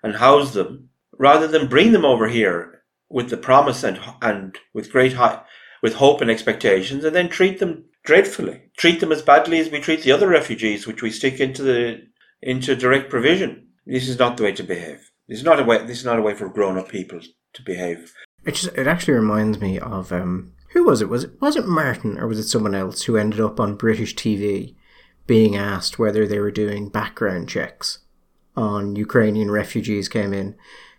[0.04, 2.75] and house them rather than bring them over here
[3.10, 5.42] with the promise and, and with great high,
[5.82, 8.62] with hope and expectations and then treat them dreadfully.
[8.78, 12.02] Treat them as badly as we treat the other refugees, which we stick into the
[12.42, 13.68] into direct provision.
[13.86, 15.12] This is not the way to behave.
[15.28, 15.86] This is not a way.
[15.86, 17.20] This is not a way for grown-up people
[17.54, 18.14] to behave.
[18.46, 21.10] It just it actually reminds me of um, who was it?
[21.10, 24.16] Was it was it Martin or was it someone else who ended up on British
[24.16, 24.76] TV
[25.28, 28.00] being asked whether they were doing background checks
[28.56, 30.56] on Ukrainian refugees came in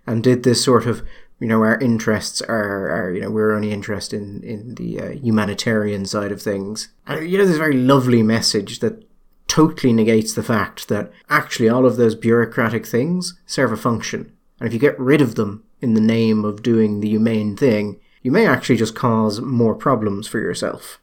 [0.06, 1.06] and did this sort of
[1.40, 5.10] you know our interests are, are you know we're only interested in in the uh,
[5.10, 6.88] humanitarian side of things.
[7.06, 9.04] And you know this very lovely message that
[9.48, 14.32] totally negates the fact that actually all of those bureaucratic things serve a function.
[14.58, 18.00] And if you get rid of them in the name of doing the humane thing
[18.26, 21.00] you may actually just cause more problems for yourself.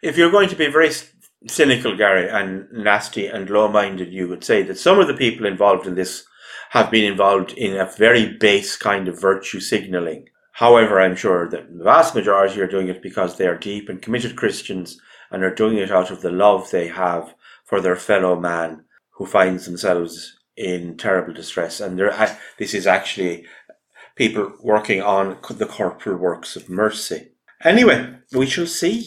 [0.00, 0.90] If you're going to be very
[1.46, 5.86] cynical gary and nasty and low-minded you would say that some of the people involved
[5.86, 6.24] in this
[6.72, 10.26] have been involved in a very base kind of virtue signaling.
[10.52, 14.00] However, I'm sure that the vast majority are doing it because they are deep and
[14.00, 14.98] committed Christians
[15.30, 19.26] and are doing it out of the love they have for their fellow man who
[19.26, 21.78] finds themselves in terrible distress.
[21.78, 23.44] And there, this is actually
[24.16, 27.32] people working on the corporal works of mercy.
[27.62, 29.06] Anyway, we shall see.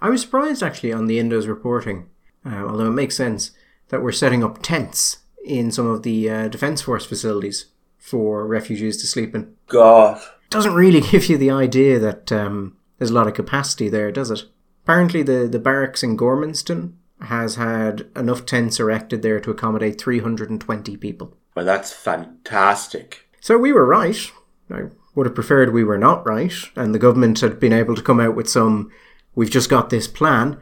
[0.00, 2.08] I was surprised actually on the Indo's reporting,
[2.46, 3.50] uh, although it makes sense,
[3.88, 7.66] that we're setting up tents in some of the uh, Defence Force facilities
[7.98, 9.54] for refugees to sleep in.
[9.68, 10.20] God.
[10.48, 14.30] Doesn't really give you the idea that um, there's a lot of capacity there, does
[14.30, 14.44] it?
[14.84, 20.96] Apparently, the, the barracks in Gormanston has had enough tents erected there to accommodate 320
[20.96, 21.36] people.
[21.54, 23.28] Well, that's fantastic.
[23.40, 24.30] So we were right.
[24.70, 24.84] I
[25.14, 28.20] would have preferred we were not right, and the government had been able to come
[28.20, 28.90] out with some,
[29.34, 30.60] we've just got this plan.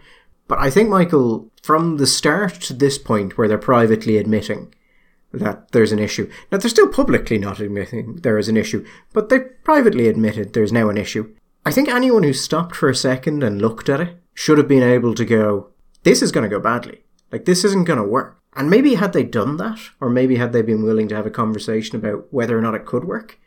[0.49, 4.75] But I think, Michael, from the start to this point where they're privately admitting
[5.33, 6.31] that there's an issue.
[6.51, 10.73] Now, they're still publicly not admitting there is an issue, but they privately admitted there's
[10.73, 11.35] now an issue.
[11.67, 14.83] I think anyone who stopped for a second and looked at it should have been
[14.83, 15.69] able to go,
[16.03, 17.03] this is going to go badly.
[17.31, 18.41] Like, this isn't going to work.
[18.57, 21.31] And maybe had they done that, or maybe had they been willing to have a
[21.31, 23.39] conversation about whether or not it could work,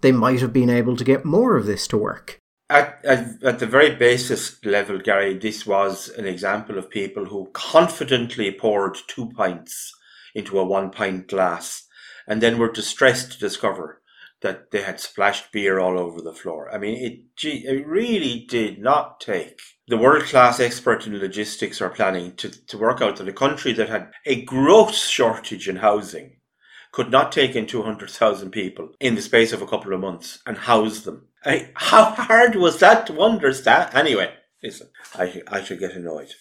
[0.00, 2.38] they might have been able to get more of this to work.
[2.70, 7.50] At, at, at, the very basis level, Gary, this was an example of people who
[7.54, 9.94] confidently poured two pints
[10.34, 11.86] into a one pint glass
[12.26, 14.02] and then were distressed to discover
[14.42, 16.72] that they had splashed beer all over the floor.
[16.72, 21.88] I mean, it, it really did not take the world class expert in logistics or
[21.88, 26.36] planning to, to work out that a country that had a gross shortage in housing
[26.92, 30.56] could not take in 200,000 people in the space of a couple of months and
[30.56, 31.26] house them.
[31.44, 33.94] I, how hard was that to understand?
[33.94, 34.32] Anyway,
[34.62, 36.34] listen, I, I should get annoyed.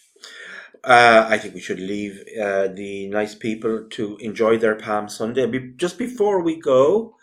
[0.83, 5.45] Uh, I think we should leave uh, the nice people to enjoy their Palm Sunday.
[5.45, 7.15] Be- just before we go,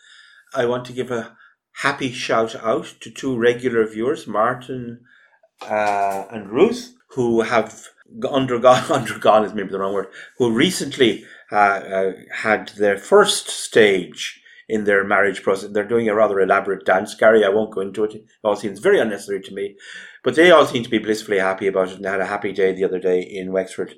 [0.54, 1.36] I want to give a
[1.78, 5.00] happy shout out to two regular viewers, Martin
[5.62, 7.88] uh, and Ruth, who have
[8.30, 10.08] undergone, undergone is maybe the wrong word,
[10.38, 15.70] who recently had their first stage in their marriage process.
[15.70, 17.44] They're doing a rather elaborate dance, Gary.
[17.44, 18.14] I won't go into it.
[18.14, 19.76] It all seems very unnecessary to me.
[20.22, 22.72] But they all seem to be blissfully happy about it and had a happy day
[22.72, 23.96] the other day in Wexford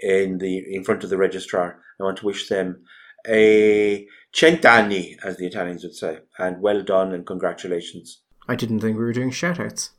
[0.00, 1.80] in the in front of the registrar.
[2.00, 2.84] I want to wish them
[3.26, 8.22] a cent'anni, as the Italians would say, and well done and congratulations.
[8.48, 9.90] I didn't think we were doing shoutouts.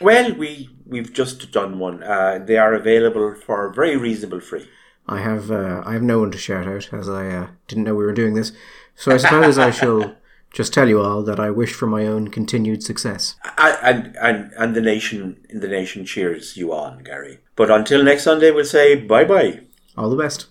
[0.00, 2.02] Well, we we've just done one.
[2.02, 4.68] Uh, they are available for very reasonable free.
[5.08, 7.94] I have uh, I have no one to shout out as I uh, didn't know
[7.94, 8.52] we were doing this.
[8.94, 10.16] So I suppose I shall
[10.52, 13.36] just tell you all that I wish for my own continued success.
[13.56, 17.40] And and and the nation the nation cheers you on, Gary.
[17.56, 19.60] But until next Sunday, we'll say bye bye.
[19.96, 20.46] All the best.